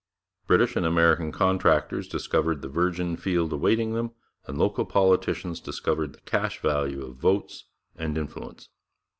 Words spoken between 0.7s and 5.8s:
and American contractors discovered the virgin field awaiting them, and local politicians